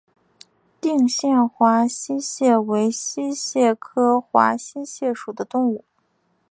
[0.81, 5.85] 定县华溪蟹为溪蟹科华溪蟹属的动物。